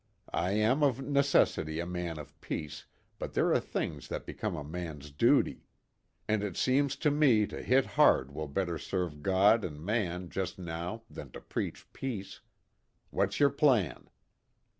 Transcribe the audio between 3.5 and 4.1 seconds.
are things